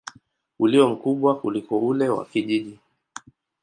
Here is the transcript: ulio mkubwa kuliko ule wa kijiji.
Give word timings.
ulio 0.59 0.89
mkubwa 0.89 1.39
kuliko 1.39 1.79
ule 1.79 2.09
wa 2.09 2.25
kijiji. 2.25 2.77